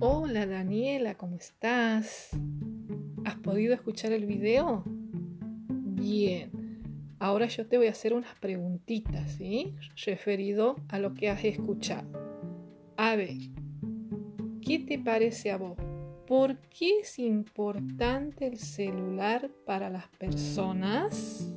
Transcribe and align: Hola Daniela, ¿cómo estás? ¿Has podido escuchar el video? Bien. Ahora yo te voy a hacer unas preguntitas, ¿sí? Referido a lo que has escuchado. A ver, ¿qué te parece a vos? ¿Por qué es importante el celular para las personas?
Hola 0.00 0.46
Daniela, 0.46 1.14
¿cómo 1.14 1.36
estás? 1.36 2.30
¿Has 3.24 3.36
podido 3.36 3.72
escuchar 3.72 4.12
el 4.12 4.26
video? 4.26 4.82
Bien. 4.86 6.50
Ahora 7.18 7.46
yo 7.46 7.66
te 7.66 7.78
voy 7.78 7.86
a 7.86 7.92
hacer 7.92 8.12
unas 8.12 8.38
preguntitas, 8.38 9.32
¿sí? 9.32 9.74
Referido 10.04 10.76
a 10.88 10.98
lo 10.98 11.14
que 11.14 11.30
has 11.30 11.44
escuchado. 11.44 12.08
A 12.96 13.16
ver, 13.16 13.38
¿qué 14.60 14.80
te 14.80 14.98
parece 14.98 15.50
a 15.50 15.56
vos? 15.56 15.78
¿Por 16.26 16.58
qué 16.68 17.00
es 17.00 17.18
importante 17.18 18.46
el 18.46 18.58
celular 18.58 19.50
para 19.64 19.88
las 19.88 20.08
personas? 20.08 21.55